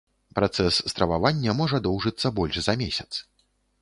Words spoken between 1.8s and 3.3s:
доўжыцца больш за месяц.